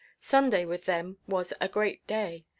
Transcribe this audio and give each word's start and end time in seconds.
Sunday 0.19 0.65
with 0.65 0.85
them 0.85 1.17
was 1.27 1.53
a 1.61 1.69
great 1.69 2.07
day. 2.07 2.47